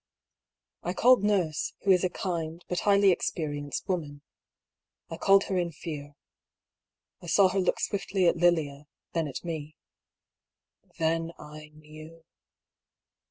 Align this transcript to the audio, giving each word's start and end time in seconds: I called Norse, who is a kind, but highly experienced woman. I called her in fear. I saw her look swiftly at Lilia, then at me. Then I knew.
I 0.81 0.93
called 0.93 1.23
Norse, 1.23 1.75
who 1.83 1.91
is 1.91 2.03
a 2.03 2.09
kind, 2.09 2.65
but 2.67 2.79
highly 2.79 3.11
experienced 3.11 3.87
woman. 3.87 4.23
I 5.11 5.17
called 5.17 5.43
her 5.43 5.59
in 5.59 5.71
fear. 5.71 6.15
I 7.21 7.27
saw 7.27 7.49
her 7.49 7.59
look 7.59 7.79
swiftly 7.79 8.25
at 8.27 8.35
Lilia, 8.37 8.87
then 9.13 9.27
at 9.27 9.45
me. 9.45 9.75
Then 10.97 11.33
I 11.37 11.69
knew. 11.75 12.23